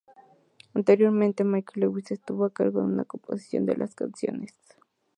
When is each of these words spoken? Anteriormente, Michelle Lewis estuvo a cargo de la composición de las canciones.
Anteriormente, 0.73 1.43
Michelle 1.43 1.81
Lewis 1.85 2.09
estuvo 2.09 2.45
a 2.45 2.49
cargo 2.51 2.81
de 2.87 2.95
la 2.95 3.05
composición 3.05 3.67
de 3.67 3.77
las 3.77 3.93
canciones. 3.93 4.55